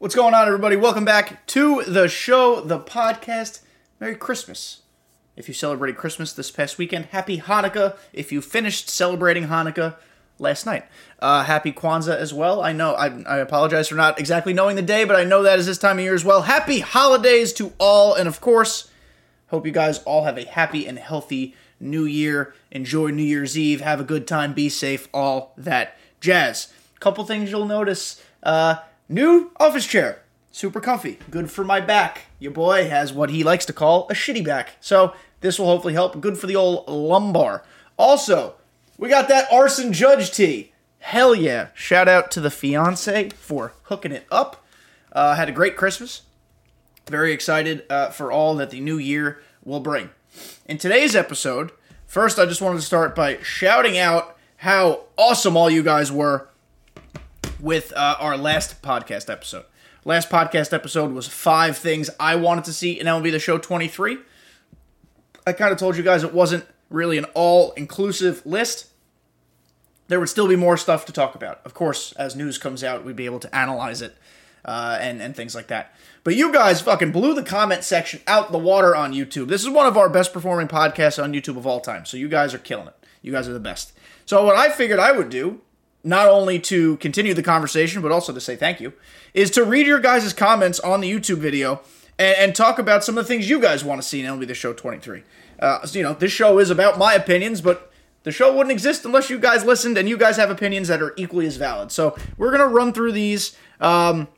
[0.00, 0.76] What's going on, everybody?
[0.76, 3.60] Welcome back to the show, the podcast.
[4.00, 4.80] Merry Christmas.
[5.36, 7.98] If you celebrated Christmas this past weekend, happy Hanukkah.
[8.10, 9.96] If you finished celebrating Hanukkah
[10.38, 10.86] last night,
[11.18, 12.62] uh, happy Kwanzaa as well.
[12.62, 15.58] I know, I, I apologize for not exactly knowing the day, but I know that
[15.58, 16.40] is this time of year as well.
[16.40, 18.90] Happy holidays to all, and of course,
[19.48, 22.54] hope you guys all have a happy and healthy new year.
[22.70, 23.82] Enjoy New Year's Eve.
[23.82, 24.54] Have a good time.
[24.54, 25.08] Be safe.
[25.12, 26.72] All that jazz.
[27.00, 28.22] Couple things you'll notice.
[28.42, 28.76] Uh,
[29.12, 30.22] New office chair.
[30.52, 31.18] Super comfy.
[31.32, 32.26] Good for my back.
[32.38, 34.76] Your boy has what he likes to call a shitty back.
[34.80, 36.20] So this will hopefully help.
[36.20, 37.64] Good for the old lumbar.
[37.98, 38.54] Also,
[38.96, 40.70] we got that arson judge tee.
[41.00, 41.70] Hell yeah.
[41.74, 44.64] Shout out to the fiance for hooking it up.
[45.10, 46.22] Uh, had a great Christmas.
[47.08, 50.10] Very excited uh, for all that the new year will bring.
[50.66, 51.72] In today's episode,
[52.06, 56.46] first I just wanted to start by shouting out how awesome all you guys were
[57.60, 59.64] with uh, our last podcast episode.
[60.04, 64.18] Last podcast episode was five things I wanted to see in MLB The Show 23.
[65.46, 68.86] I kind of told you guys it wasn't really an all inclusive list.
[70.08, 71.60] There would still be more stuff to talk about.
[71.64, 74.16] Of course, as news comes out, we'd be able to analyze it
[74.64, 75.94] uh, and, and things like that.
[76.24, 79.48] But you guys fucking blew the comment section out the water on YouTube.
[79.48, 82.04] This is one of our best performing podcasts on YouTube of all time.
[82.04, 82.94] So you guys are killing it.
[83.22, 83.92] You guys are the best.
[84.26, 85.60] So what I figured I would do
[86.02, 88.92] not only to continue the conversation, but also to say thank you,
[89.34, 91.80] is to read your guys' comments on the YouTube video
[92.18, 94.46] and, and talk about some of the things you guys want to see in MLB
[94.46, 95.22] The Show 23.
[95.58, 97.90] Uh, you know, this show is about my opinions, but
[98.22, 101.14] the show wouldn't exist unless you guys listened and you guys have opinions that are
[101.16, 101.90] equally as valid.
[101.92, 103.56] So we're going to run through these.
[103.80, 104.28] Um,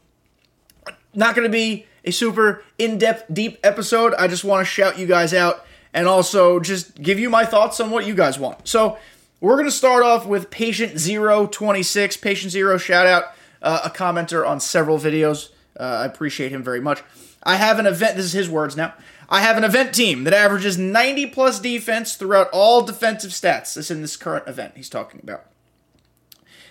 [1.15, 4.15] not going to be a super in depth, deep episode.
[4.15, 7.81] I just want to shout you guys out and also just give you my thoughts
[7.81, 8.67] on what you guys want.
[8.67, 8.99] So,
[9.43, 12.17] we're going to start off with Patient Zero 26.
[12.19, 13.25] Patient Zero, shout out
[13.61, 15.51] uh, a commenter on several videos.
[15.79, 17.03] Uh, I appreciate him very much.
[17.43, 18.95] I have an event, this is his words now.
[19.29, 23.75] I have an event team that averages 90 plus defense throughout all defensive stats.
[23.75, 25.47] This in this current event he's talking about.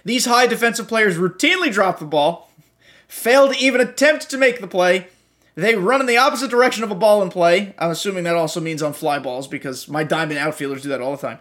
[0.06, 2.52] These high defensive players routinely drop the ball,
[3.06, 5.08] fail to even attempt to make the play.
[5.56, 7.76] They run in the opposite direction of a ball in play.
[7.78, 11.18] I'm assuming that also means on fly balls because my diamond outfielders do that all
[11.18, 11.40] the time.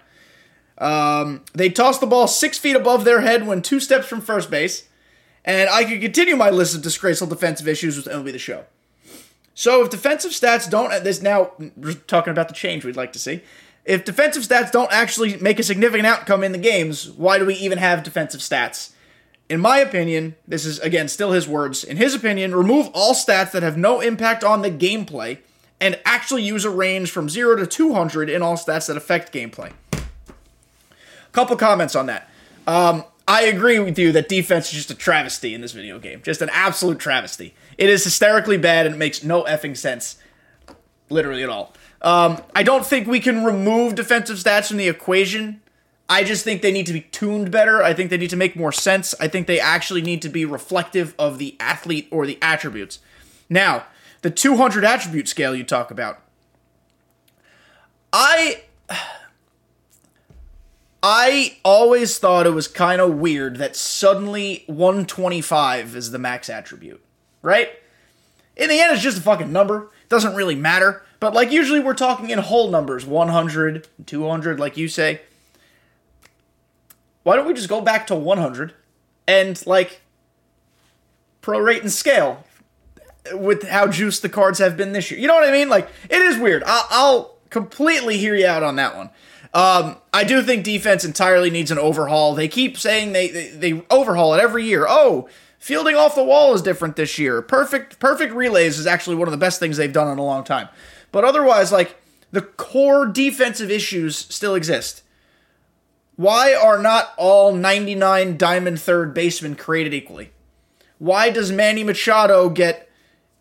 [0.81, 4.51] Um, they toss the ball six feet above their head when two steps from first
[4.51, 4.89] base.
[5.45, 8.65] And I could continue my list of disgraceful defensive issues with MLB The Show.
[9.55, 13.19] So if defensive stats don't, this now we're talking about the change we'd like to
[13.19, 13.43] see.
[13.85, 17.55] If defensive stats don't actually make a significant outcome in the games, why do we
[17.55, 18.93] even have defensive stats?
[19.49, 21.83] In my opinion, this is again still his words.
[21.83, 25.39] In his opinion, remove all stats that have no impact on the gameplay
[25.81, 29.73] and actually use a range from 0 to 200 in all stats that affect gameplay.
[31.33, 32.29] Couple comments on that.
[32.67, 36.21] Um, I agree with you that defense is just a travesty in this video game.
[36.23, 37.55] Just an absolute travesty.
[37.79, 40.17] It is hysterically bad and it makes no effing sense,
[41.09, 41.73] literally at all.
[42.03, 45.61] Um, I don't think we can remove defensive stats from the equation.
[46.09, 47.85] I just think they need to be tuned better.
[47.85, 49.15] I think they need to make more sense.
[49.21, 52.99] I think they actually need to be reflective of the athlete or the attributes.
[53.49, 53.85] Now,
[54.23, 56.21] the 200 attribute scale you talk about.
[58.13, 58.63] I
[61.03, 67.03] I always thought it was kind of weird that suddenly 125 is the max attribute,
[67.43, 67.71] right?
[68.57, 69.91] In the end, it's just a fucking number.
[70.03, 71.03] It doesn't really matter.
[71.19, 75.21] But like usually we're talking in whole numbers 100, 200, like you say.
[77.23, 78.75] Why don't we just go back to 100
[79.27, 80.01] and like
[81.43, 82.45] prorate and scale
[83.33, 85.21] with how juiced the cards have been this year?
[85.21, 85.69] You know what I mean?
[85.69, 86.63] Like, it is weird.
[86.65, 89.11] I'll, I'll completely hear you out on that one.
[89.53, 92.35] Um, I do think defense entirely needs an overhaul.
[92.35, 94.87] They keep saying they, they, they overhaul it every year.
[94.89, 95.29] Oh,
[95.59, 97.43] fielding off the wall is different this year.
[97.43, 100.45] Perfect perfect relays is actually one of the best things they've done in a long
[100.45, 100.69] time.
[101.11, 101.97] But otherwise, like
[102.31, 105.03] the core defensive issues still exist.
[106.15, 110.33] Why are not all 99 diamond third basemen created equally?
[110.99, 112.91] Why does Manny Machado get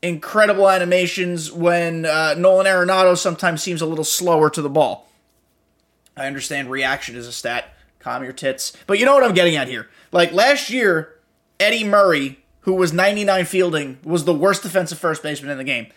[0.02, 5.09] incredible animations when uh, Nolan Arenado sometimes seems a little slower to the ball?
[6.20, 7.74] I understand reaction is a stat.
[8.00, 8.74] Calm your tits.
[8.88, 9.90] But you know what I'm getting at here.
[10.12, 11.16] Like last year,
[11.60, 15.88] Eddie Murray, who was 99 fielding, was the worst defensive first baseman in the game.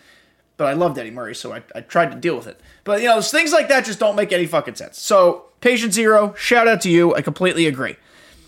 [0.57, 2.59] But I loved Eddie Murray, so I, I tried to deal with it.
[2.83, 4.99] But you know, things like that just don't make any fucking sense.
[4.99, 7.15] So, patient zero, shout out to you.
[7.15, 7.95] I completely agree.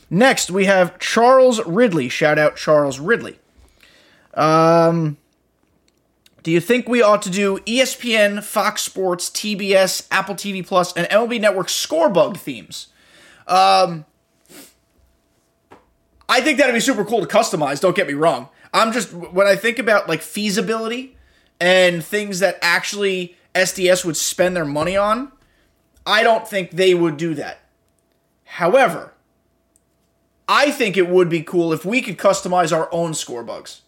[0.10, 2.10] Next, we have Charles Ridley.
[2.10, 3.40] Shout out Charles Ridley.
[4.36, 5.18] Um,
[6.46, 11.08] do you think we ought to do ESPN, Fox Sports, TBS, Apple TV Plus, and
[11.08, 12.90] MLB Network scorebug themes?
[13.48, 14.06] Um,
[16.30, 17.82] I think that'd be super cool to customize.
[17.82, 18.50] Don't get me wrong.
[18.76, 21.18] I'm just when I think about like feasibility
[21.60, 25.32] and things that actually SDS would spend their money on,
[26.06, 27.62] I don't think they would do that.
[28.44, 29.16] However,
[30.48, 33.82] I think it would be cool if we could customize our own score bugs.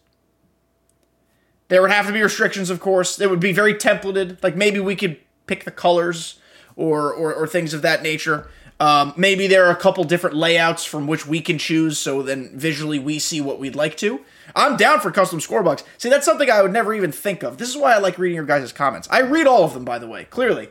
[1.68, 3.20] There would have to be restrictions, of course.
[3.20, 4.42] It would be very templated.
[4.42, 6.40] Like maybe we could pick the colors
[6.76, 8.48] or or, or things of that nature.
[8.80, 12.56] Um, maybe there are a couple different layouts from which we can choose, so then
[12.56, 14.20] visually we see what we'd like to.
[14.54, 15.82] I'm down for custom score bugs.
[15.98, 17.58] See, that's something I would never even think of.
[17.58, 19.08] This is why I like reading your guys' comments.
[19.10, 20.68] I read all of them, by the way, clearly,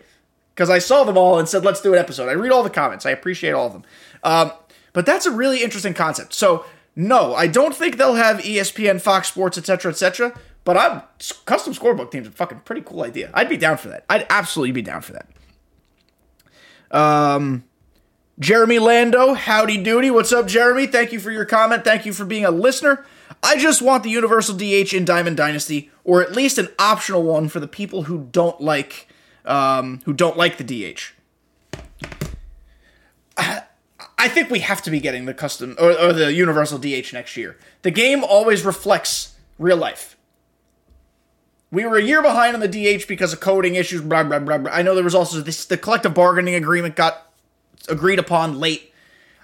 [0.56, 2.30] because I saw them all and said, let's do an episode.
[2.30, 3.06] I read all the comments.
[3.06, 3.84] I appreciate all of them.
[4.24, 4.52] Um,
[4.94, 6.34] but that's a really interesting concept.
[6.34, 6.66] So,
[6.96, 10.40] no, I don't think they'll have ESPN, Fox Sports, etc., etc.
[10.68, 11.02] But I'm
[11.46, 13.30] custom scorebug themes a fucking pretty cool idea.
[13.34, 14.04] I'd be down for that.
[14.10, 15.30] I'd absolutely be down for that.
[16.92, 17.64] Um,
[18.38, 20.12] Jeremy Lando, howdy doody.
[20.12, 20.86] What's up, Jeremy?
[20.86, 21.86] Thank you for your comment.
[21.86, 23.06] Thank you for being a listener.
[23.42, 27.48] I just want the Universal DH in Diamond Dynasty, or at least an optional one
[27.48, 29.08] for the people who don't like
[29.46, 31.14] um, who don't like the DH.
[33.38, 37.38] I think we have to be getting the custom or, or the Universal DH next
[37.38, 37.56] year.
[37.84, 40.17] The game always reflects real life.
[41.72, 44.02] We were a year behind on the DH because of coding issues.
[44.02, 44.58] Blah blah blah.
[44.58, 44.72] blah.
[44.72, 45.66] I know there was also this.
[45.66, 47.32] The collective bargaining agreement got
[47.90, 48.94] agreed upon late.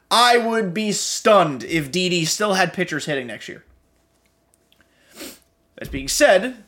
[0.10, 3.66] I would be stunned if DD still had pitchers hitting next year.
[5.76, 6.64] That being said,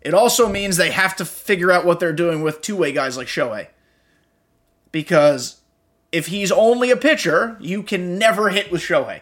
[0.00, 3.16] it also means they have to figure out what they're doing with two way guys
[3.16, 3.68] like Shohei.
[4.90, 5.60] Because
[6.12, 9.20] if he's only a pitcher, you can never hit with Shohei.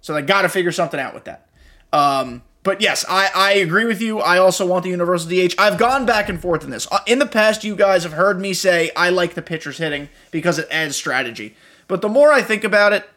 [0.00, 1.46] So they got to figure something out with that.
[1.92, 4.18] Um, but yes, I, I agree with you.
[4.18, 5.54] I also want the universal DH.
[5.56, 6.88] I've gone back and forth in this.
[6.90, 10.08] Uh, in the past, you guys have heard me say I like the pitchers hitting
[10.32, 11.54] because it adds strategy.
[11.86, 13.08] But the more I think about it,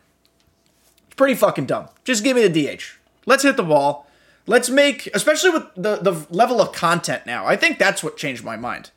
[1.08, 1.90] it's pretty fucking dumb.
[2.04, 3.00] Just give me the DH.
[3.26, 4.06] Let's hit the ball.
[4.46, 7.48] Let's make, especially with the, the level of content now.
[7.48, 8.92] I think that's what changed my mind.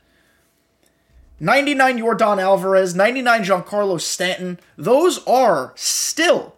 [1.41, 4.61] 99 Yordan Alvarez, 99 Giancarlo Stanton.
[4.77, 6.57] Those are still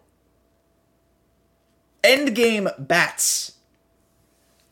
[2.02, 3.53] endgame bats.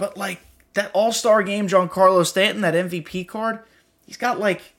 [0.02, 0.40] But like
[0.74, 3.60] that all-star game Giancarlo Stanton, that MVP card,
[4.04, 4.74] he's got like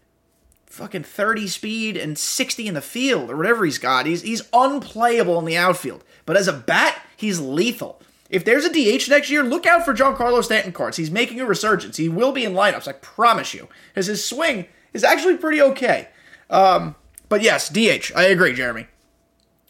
[0.66, 4.06] fucking 30 speed and 60 in the field or whatever he's got.
[4.06, 6.04] He's he's unplayable in the outfield.
[6.26, 8.02] But as a bat, he's lethal.
[8.30, 10.98] If there's a DH next year, look out for Giancarlo Stanton cards.
[10.98, 11.96] He's making a resurgence.
[11.96, 13.70] He will be in lineups, I promise you.
[13.94, 16.10] Because his swing is actually pretty okay.
[16.50, 16.96] Um,
[17.30, 18.12] but yes, DH.
[18.14, 18.88] I agree, Jeremy.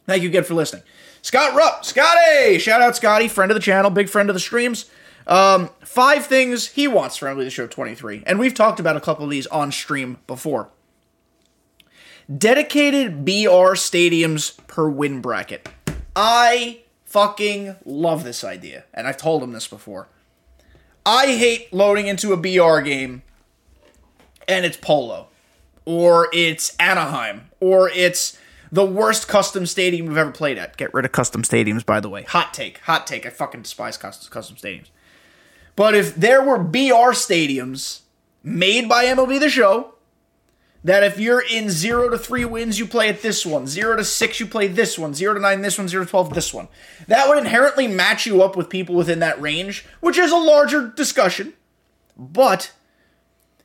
[0.07, 0.81] Thank you again for listening.
[1.21, 2.57] Scott Rupp, Scotty!
[2.57, 4.89] Shout out Scotty, friend of the channel, big friend of the streams.
[5.27, 8.23] Um, five things he wants from Show 23.
[8.25, 10.69] And we've talked about a couple of these on stream before.
[12.35, 15.69] Dedicated BR stadiums per win bracket.
[16.15, 18.85] I fucking love this idea.
[18.93, 20.07] And I've told him this before.
[21.05, 23.23] I hate loading into a BR game
[24.47, 25.27] and it's Polo,
[25.85, 28.37] or it's Anaheim, or it's
[28.71, 30.77] the worst custom stadium we've ever played at.
[30.77, 32.23] Get rid of custom stadiums, by the way.
[32.23, 33.25] Hot take, hot take.
[33.25, 34.89] I fucking despise custom, custom stadiums.
[35.75, 38.01] But if there were BR stadiums
[38.43, 39.95] made by MLB The Show,
[40.83, 44.03] that if you're in zero to three wins, you play at this one, zero to
[44.03, 46.67] six, you play this one, zero to nine, this one, zero to 12, this one.
[47.07, 50.87] That would inherently match you up with people within that range, which is a larger
[50.89, 51.53] discussion.
[52.17, 52.73] But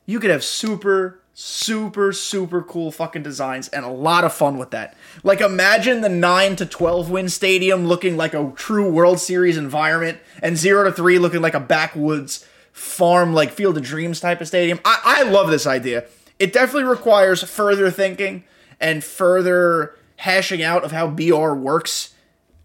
[0.05, 4.71] you could have super, super, super cool fucking designs and a lot of fun with
[4.71, 4.93] that.
[5.23, 10.19] Like, imagine the 9 to 12 win stadium looking like a true World Series environment,
[10.43, 14.49] and 0 to 3 looking like a backwoods farm, like Field of Dreams type of
[14.49, 14.81] stadium.
[14.83, 16.03] I, I love this idea.
[16.39, 18.43] It definitely requires further thinking
[18.81, 22.15] and further hashing out of how BR works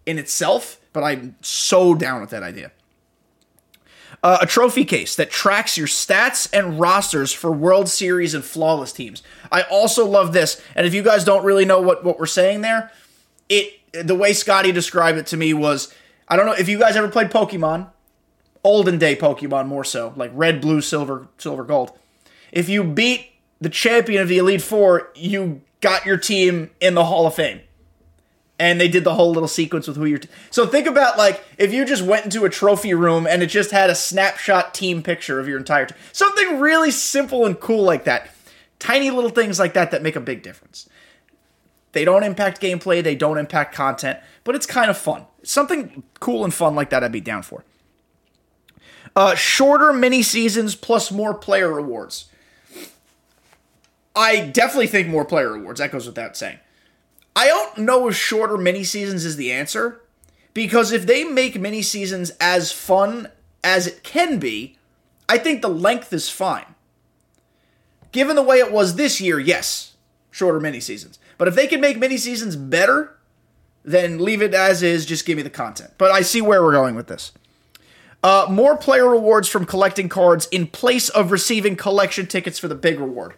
[0.05, 2.73] in itself, but I'm so down with that idea
[4.25, 8.91] uh, a trophy case that tracks your stats and rosters for World Series and flawless
[8.91, 9.23] teams.
[9.53, 12.63] I also love this, and if you guys don't really know what what we're saying
[12.63, 12.91] there,
[13.51, 15.95] it the way Scotty described it to me was
[16.27, 17.91] I don't know if you guys ever played Pokemon,
[18.65, 21.93] olden day Pokemon more so, like red, blue, silver, silver, gold.
[22.51, 27.05] If you beat the champion of the Elite Four, you got your team in the
[27.05, 27.61] Hall of Fame
[28.65, 30.19] and they did the whole little sequence with who you're.
[30.19, 33.49] T- so think about like if you just went into a trophy room and it
[33.49, 35.99] just had a snapshot team picture of your entire team.
[36.13, 38.31] Something really simple and cool like that.
[38.79, 40.89] Tiny little things like that that make a big difference.
[41.93, 45.27] They don't impact gameplay, they don't impact content, but it's kind of fun.
[45.43, 47.65] Something cool and fun like that I'd be down for.
[49.15, 52.31] Uh, shorter mini seasons plus more player rewards.
[54.17, 55.81] I definitely think more player rewards.
[55.81, 56.59] That goes without saying.
[57.37, 60.01] I don't know if shorter mini seasons is the answer
[60.53, 63.29] because if they make mini seasons as fun
[63.63, 64.79] as it can be,
[65.29, 66.75] I think the length is fine.
[68.13, 69.95] Given the way it was this year, yes,
[70.31, 71.19] shorter mini seasons.
[71.37, 73.17] But if they can make mini seasons better,
[73.85, 75.93] then leave it as is, just give me the content.
[75.99, 77.33] But I see where we're going with this.
[78.23, 82.75] Uh, more player rewards from collecting cards in place of receiving collection tickets for the
[82.75, 83.35] big reward.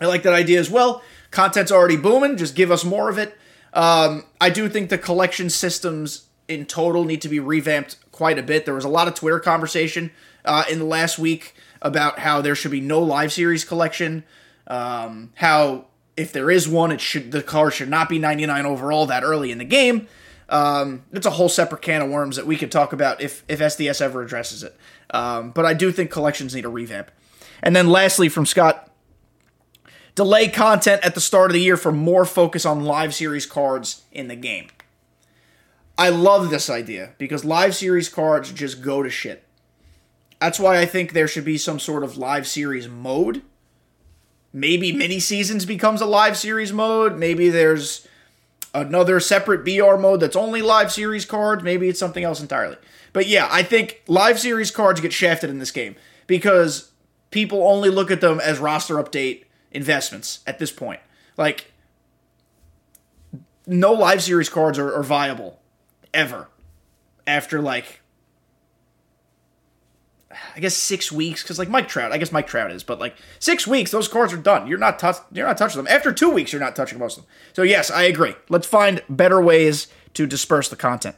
[0.00, 1.02] I like that idea as well.
[1.32, 3.36] Content's already booming, just give us more of it.
[3.72, 8.42] Um, I do think the collection systems in total need to be revamped quite a
[8.42, 8.64] bit.
[8.66, 10.12] There was a lot of Twitter conversation
[10.44, 14.24] uh, in the last week about how there should be no live series collection,
[14.66, 15.86] um, how
[16.16, 19.50] if there is one, it should the car should not be 99 overall that early
[19.50, 20.06] in the game.
[20.50, 23.60] Um, it's a whole separate can of worms that we could talk about if if
[23.60, 24.76] SDS ever addresses it.
[25.10, 27.10] Um, but I do think collections need a revamp.
[27.62, 28.91] And then lastly, from Scott,
[30.14, 34.02] delay content at the start of the year for more focus on live series cards
[34.12, 34.68] in the game.
[35.96, 39.44] I love this idea because live series cards just go to shit.
[40.40, 43.42] That's why I think there should be some sort of live series mode.
[44.52, 47.16] Maybe mini seasons becomes a live series mode.
[47.16, 48.06] Maybe there's
[48.74, 51.62] another separate BR mode that's only live series cards.
[51.62, 52.76] Maybe it's something else entirely.
[53.12, 55.94] But yeah, I think live series cards get shafted in this game
[56.26, 56.90] because
[57.30, 61.00] people only look at them as roster update investments at this point.
[61.36, 61.72] Like,
[63.66, 65.60] no live series cards are, are viable
[66.12, 66.48] ever
[67.26, 68.00] after like
[70.54, 73.16] I guess six weeks because like Mike Trout, I guess Mike Trout is, but like
[73.38, 74.66] six weeks, those cards are done.
[74.66, 75.86] You're not touch, you're not touching them.
[75.86, 77.32] After two weeks, you're not touching most of them.
[77.52, 78.34] So yes, I agree.
[78.48, 81.16] Let's find better ways to disperse the content.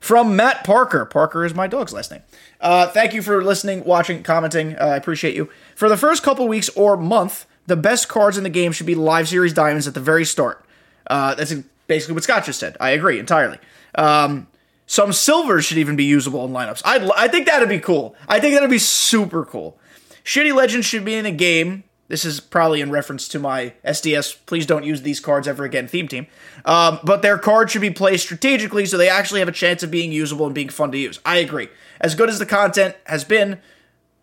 [0.00, 1.04] From Matt Parker.
[1.04, 2.22] Parker is my dog's last name.
[2.60, 4.74] Uh, thank you for listening, watching, commenting.
[4.76, 5.50] Uh, I appreciate you.
[5.76, 8.94] For the first couple weeks or month, the best cards in the game should be
[8.94, 10.64] live series diamonds at the very start.
[11.06, 11.54] Uh, that's
[11.86, 12.76] basically what Scott just said.
[12.80, 13.58] I agree entirely.
[13.94, 14.48] Um,
[14.86, 16.82] some silvers should even be usable in lineups.
[16.84, 18.16] i I think that'd be cool.
[18.26, 19.78] I think that'd be super cool.
[20.24, 21.84] Shitty Legends should be in a game.
[22.10, 25.86] This is probably in reference to my SDS, please don't use these cards ever again
[25.86, 26.26] theme team.
[26.64, 29.92] Um, but their cards should be placed strategically so they actually have a chance of
[29.92, 31.20] being usable and being fun to use.
[31.24, 31.68] I agree.
[32.00, 33.60] As good as the content has been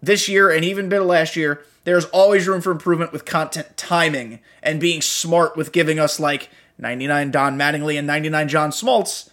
[0.02, 4.42] this year and even been last year, there's always room for improvement with content timing
[4.62, 9.30] and being smart with giving us like 99 Don Mattingly and 99 John Smoltz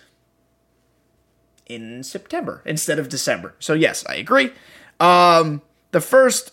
[1.66, 3.56] in September instead of December.
[3.58, 4.52] So yes, I agree.
[5.00, 6.52] Um, the first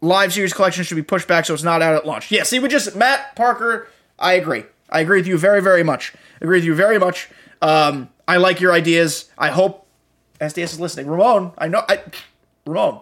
[0.00, 2.30] live series collection should be pushed back so it's not out at launch.
[2.30, 3.88] Yeah, see, we just Matt Parker.
[4.18, 4.64] I agree.
[4.88, 6.14] I agree with you very, very much.
[6.40, 7.28] Agree with you very much.
[7.62, 9.30] Um, I like your ideas.
[9.38, 9.86] I hope
[10.40, 11.06] SDS is listening.
[11.06, 11.82] Ramon, I know.
[11.88, 12.02] I,
[12.66, 13.00] Ramon,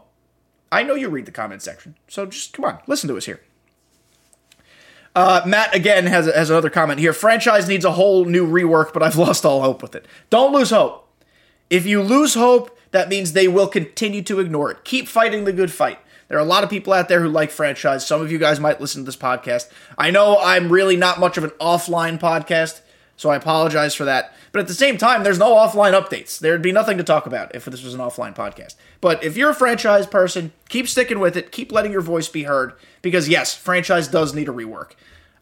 [0.71, 3.41] I know you read the comment section, so just come on, listen to us here.
[5.15, 7.13] Uh, Matt again has has another comment here.
[7.13, 10.07] Franchise needs a whole new rework, but I've lost all hope with it.
[10.31, 11.09] Don't lose hope.
[11.71, 14.85] If you lose hope, that means they will continue to ignore it.
[14.85, 15.99] Keep fighting the good fight.
[16.29, 18.07] There are a lot of people out there who like franchise.
[18.07, 19.71] Some of you guys might listen to this podcast.
[19.97, 22.81] I know I'm really not much of an offline podcast,
[23.17, 24.35] so I apologize for that.
[24.53, 26.39] But at the same time, there's no offline updates.
[26.39, 28.77] There'd be nothing to talk about if this was an offline podcast.
[29.01, 31.53] But if you're a franchise person, keep sticking with it.
[31.53, 34.93] Keep letting your voice be heard because yes, franchise does need a rework.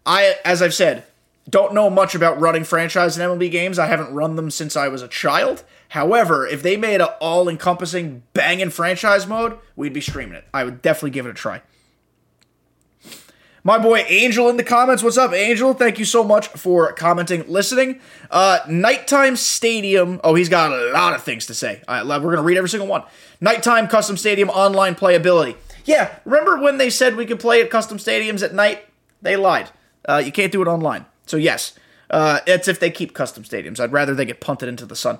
[0.04, 1.04] I as I've said,
[1.48, 3.78] don't know much about running franchise and MLB games.
[3.78, 5.62] I haven't run them since I was a child.
[5.90, 10.44] However, if they made an all encompassing banging franchise mode, we'd be streaming it.
[10.52, 11.62] I would definitely give it a try.
[13.62, 15.02] My boy Angel in the comments.
[15.02, 15.74] What's up, Angel?
[15.74, 18.00] Thank you so much for commenting, listening.
[18.30, 20.20] Uh, Nighttime Stadium.
[20.22, 21.82] Oh, he's got a lot of things to say.
[21.88, 23.02] we're going to read every single one.
[23.40, 25.56] Nighttime Custom Stadium online playability.
[25.84, 28.84] Yeah, remember when they said we could play at custom stadiums at night?
[29.22, 29.70] They lied.
[30.08, 31.06] Uh, you can't do it online.
[31.26, 31.74] So, yes,
[32.10, 33.80] uh, it's if they keep custom stadiums.
[33.80, 35.18] I'd rather they get punted into the sun.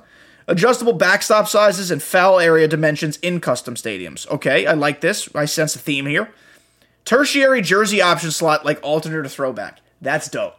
[0.49, 4.29] Adjustable backstop sizes and foul area dimensions in custom stadiums.
[4.29, 5.29] Okay, I like this.
[5.35, 6.33] I sense a theme here.
[7.05, 9.81] Tertiary jersey option slot like alternate or throwback.
[10.01, 10.55] That's dope.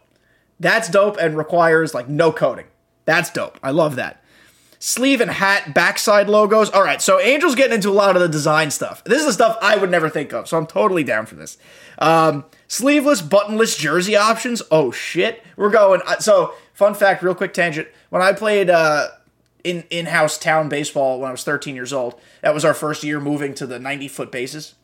[0.60, 2.66] That's dope and requires like no coding.
[3.06, 3.58] That's dope.
[3.62, 4.22] I love that.
[4.78, 6.70] Sleeve and hat backside logos.
[6.70, 9.02] All right, so Angel's getting into a lot of the design stuff.
[9.04, 11.58] This is the stuff I would never think of, so I'm totally down for this.
[11.98, 14.62] Um, sleeveless, buttonless jersey options.
[14.70, 16.00] Oh shit, we're going.
[16.06, 17.88] Uh, so, fun fact, real quick tangent.
[18.10, 19.08] When I played uh,
[19.64, 22.20] in in-house town baseball when I was 13 years old.
[22.42, 24.74] That was our first year moving to the 90 foot bases.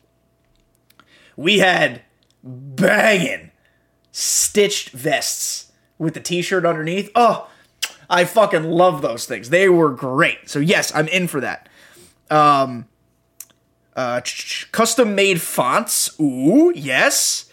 [1.35, 2.01] We had
[2.43, 3.51] banging
[4.11, 7.09] stitched vests with the t-shirt underneath.
[7.15, 7.49] Oh,
[8.09, 9.49] I fucking love those things.
[9.49, 10.49] They were great.
[10.49, 11.67] So yes, I'm in for that.
[12.29, 12.87] Um,
[13.95, 14.21] uh,
[14.71, 16.19] custom made fonts.
[16.19, 17.44] Ooh, yes.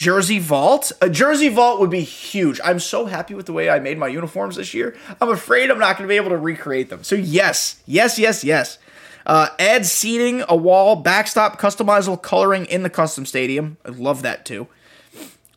[0.00, 0.92] Jersey Vault.
[1.02, 2.58] A Jersey Vault would be huge.
[2.64, 4.96] I'm so happy with the way I made my uniforms this year.
[5.20, 7.04] I'm afraid I'm not going to be able to recreate them.
[7.04, 8.78] So, yes, yes, yes, yes.
[9.26, 13.76] Uh, add seating, a wall, backstop, customizable coloring in the custom stadium.
[13.84, 14.68] I love that too.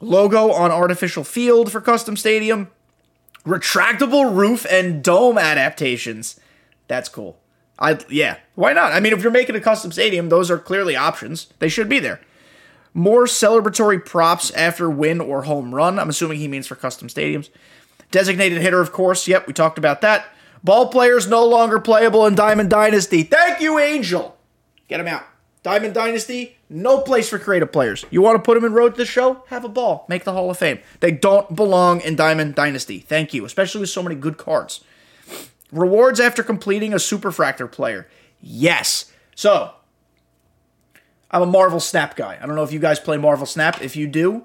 [0.01, 2.69] Logo on artificial field for custom stadium.
[3.45, 6.37] Retractable roof and dome adaptations.
[6.89, 7.39] That's cool.
[7.79, 8.91] I yeah, why not?
[8.91, 11.47] I mean, if you're making a custom stadium, those are clearly options.
[11.59, 12.19] They should be there.
[12.93, 15.97] More celebratory props after win or home run.
[15.97, 17.49] I'm assuming he means for custom stadiums.
[18.11, 19.27] Designated hitter, of course.
[19.27, 20.27] Yep, we talked about that.
[20.63, 23.23] Ball players no longer playable in Diamond Dynasty.
[23.23, 24.37] Thank you, Angel.
[24.87, 25.23] Get him out.
[25.63, 28.05] Diamond Dynasty, no place for creative players.
[28.11, 29.43] You want to put them in Road to the Show?
[29.47, 30.05] Have a ball.
[30.09, 30.79] Make the Hall of Fame.
[30.99, 32.99] They don't belong in Diamond Dynasty.
[32.99, 34.81] Thank you, especially with so many good cards.
[35.71, 38.07] Rewards after completing a Superfractor player.
[38.41, 39.11] Yes.
[39.35, 39.73] So,
[41.33, 42.37] I'm a Marvel Snap guy.
[42.39, 43.81] I don't know if you guys play Marvel Snap.
[43.81, 44.43] If you do,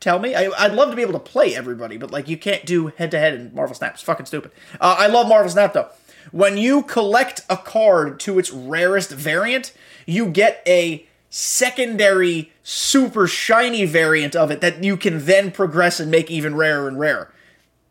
[0.00, 0.34] tell me.
[0.34, 3.10] I, would love to be able to play everybody, but like you can't do head
[3.10, 3.94] to head in Marvel Snap.
[3.94, 4.52] It's fucking stupid.
[4.80, 5.90] Uh, I love Marvel Snap though.
[6.32, 9.72] When you collect a card to its rarest variant,
[10.06, 16.10] you get a secondary super shiny variant of it that you can then progress and
[16.10, 17.32] make even rarer and rarer.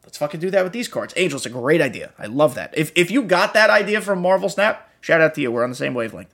[0.04, 1.14] Let's fucking do that with these cards.
[1.14, 2.14] Angel's a great idea.
[2.18, 2.74] I love that.
[2.76, 5.52] If, if you got that idea from Marvel Snap, shout out to you.
[5.52, 6.34] We're on the same wavelength.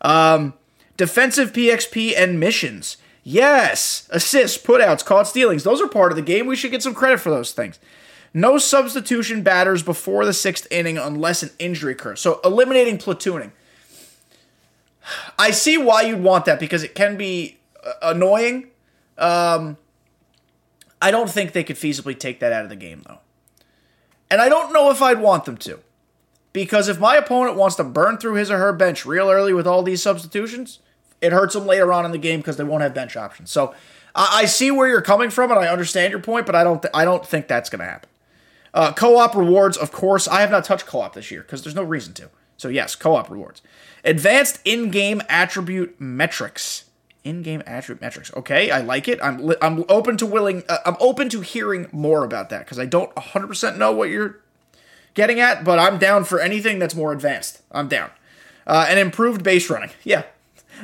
[0.00, 0.54] Um,
[0.96, 2.96] defensive PXP and missions.
[3.24, 5.62] Yes, assists, putouts, caught stealings.
[5.62, 6.46] Those are part of the game.
[6.46, 7.78] We should get some credit for those things.
[8.34, 12.20] No substitution batters before the sixth inning unless an injury occurs.
[12.20, 13.52] So eliminating platooning.
[15.38, 18.68] I see why you'd want that because it can be uh, annoying.
[19.18, 19.76] Um,
[21.00, 23.18] I don't think they could feasibly take that out of the game, though.
[24.30, 25.80] And I don't know if I'd want them to.
[26.52, 29.66] Because if my opponent wants to burn through his or her bench real early with
[29.66, 30.80] all these substitutions,
[31.20, 33.50] it hurts them later on in the game because they won't have bench options.
[33.50, 33.74] So
[34.14, 36.82] I, I, see where you're coming from, and I understand your point, but I don't.
[36.82, 38.08] Th- I don't think that's going to happen.
[38.74, 40.26] Uh, co-op rewards, of course.
[40.28, 42.30] I have not touched co-op this year because there's no reason to.
[42.56, 43.62] So yes, co-op rewards.
[44.04, 46.84] Advanced in-game attribute metrics.
[47.24, 48.32] In-game attribute metrics.
[48.34, 49.18] Okay, I like it.
[49.22, 50.64] I'm li- I'm open to willing.
[50.68, 54.40] Uh, I'm open to hearing more about that because I don't 100% know what you're
[55.14, 57.62] getting at, but I'm down for anything that's more advanced.
[57.70, 58.10] I'm down.
[58.66, 59.90] Uh, and improved base running.
[60.04, 60.24] Yeah,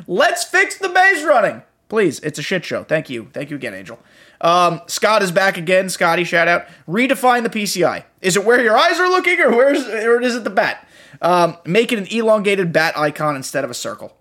[0.06, 2.20] let's fix the base running, please.
[2.20, 2.84] It's a shit show.
[2.84, 3.28] Thank you.
[3.32, 3.98] Thank you again, Angel.
[4.40, 5.88] Um, Scott is back again.
[5.88, 6.66] Scotty, shout out.
[6.88, 8.04] Redefine the PCI.
[8.20, 10.86] Is it where your eyes are looking, or where's, or is it the bat?
[11.20, 14.16] Um, make it an elongated bat icon instead of a circle.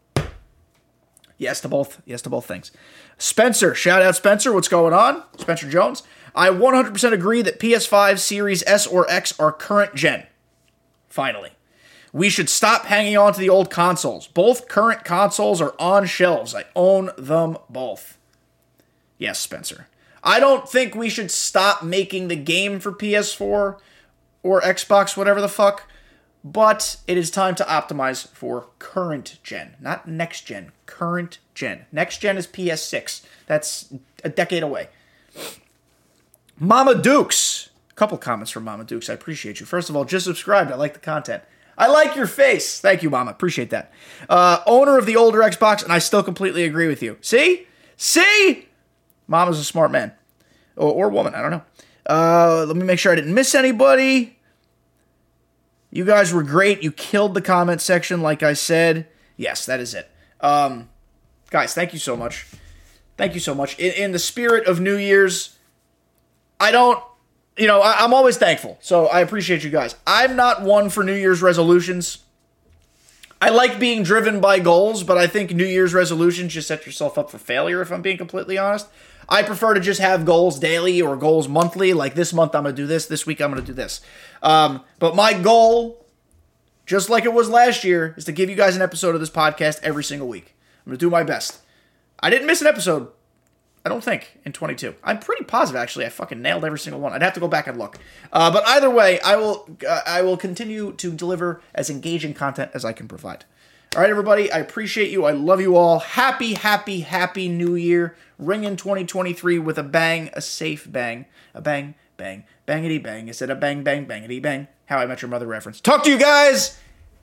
[1.37, 2.01] Yes to both.
[2.05, 2.71] Yes to both things.
[3.17, 4.51] Spencer, shout out Spencer.
[4.51, 5.23] What's going on?
[5.37, 6.03] Spencer Jones.
[6.37, 10.27] I 100% agree that PS5 Series S or X are current gen.
[11.09, 11.49] Finally.
[12.13, 14.27] We should stop hanging on to the old consoles.
[14.27, 16.53] Both current consoles are on shelves.
[16.53, 18.19] I own them both.
[19.17, 19.87] Yes, Spencer.
[20.23, 23.79] I don't think we should stop making the game for PS4
[24.43, 25.89] or Xbox, whatever the fuck,
[26.43, 31.85] but it is time to optimize for current gen, not next gen, current gen.
[31.91, 33.25] Next gen is PS6.
[33.47, 33.91] That's
[34.23, 34.89] a decade away.
[36.59, 37.69] Mama Dukes.
[37.91, 39.09] A couple comments from Mama Dukes.
[39.09, 39.65] I appreciate you.
[39.65, 40.71] First of all, just subscribed.
[40.71, 41.43] I like the content.
[41.77, 42.79] I like your face.
[42.79, 43.31] Thank you, Mama.
[43.31, 43.91] Appreciate that.
[44.27, 47.17] Uh, owner of the older Xbox, and I still completely agree with you.
[47.21, 47.67] See?
[47.95, 48.67] See?
[49.27, 50.13] Mama's a smart man.
[50.75, 51.63] Or, or woman, I don't know.
[52.09, 54.37] Uh, let me make sure I didn't miss anybody.
[55.91, 56.81] You guys were great.
[56.81, 59.07] You killed the comment section, like I said.
[59.35, 60.09] Yes, that is it.
[60.41, 60.89] Um,
[61.49, 62.47] guys, thank you so much.
[63.17, 63.77] Thank you so much.
[63.77, 65.56] In, in the spirit of New Year's,
[66.59, 67.01] I don't,
[67.57, 68.77] you know, I, I'm always thankful.
[68.81, 69.95] So I appreciate you guys.
[70.05, 72.19] I'm not one for New Year's resolutions.
[73.39, 77.17] I like being driven by goals, but I think New Year's resolutions just set yourself
[77.17, 78.87] up for failure, if I'm being completely honest.
[79.29, 81.93] I prefer to just have goals daily or goals monthly.
[81.93, 83.05] Like this month, I'm going to do this.
[83.05, 84.01] This week, I'm going to do this.
[84.41, 86.05] Um, but my goal,
[86.85, 89.29] just like it was last year, is to give you guys an episode of this
[89.29, 90.55] podcast every single week.
[90.85, 91.59] I'm going to do my best.
[92.19, 93.09] I didn't miss an episode.
[93.87, 94.95] I don't think in 22.
[95.01, 96.05] I'm pretty positive actually.
[96.05, 97.13] I fucking nailed every single one.
[97.13, 97.97] I'd have to go back and look.
[98.33, 99.65] Uh, but either way, I will.
[99.87, 103.45] Uh, I will continue to deliver as engaging content as I can provide.
[103.95, 104.51] All right, everybody.
[104.51, 105.23] I appreciate you.
[105.23, 105.99] I love you all.
[105.99, 108.17] Happy, happy, happy New Year.
[108.37, 113.29] Ring in 2023 with a bang, a safe bang, a bang, bang, bangity bang Is
[113.29, 114.67] instead of bang, bang, bangity bang.
[114.87, 115.79] How I Met Your Mother reference.
[115.79, 116.77] Talk to you guys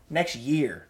[0.09, 0.87] next year.